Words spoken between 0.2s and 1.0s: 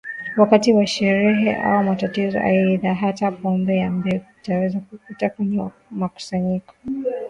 wakati wa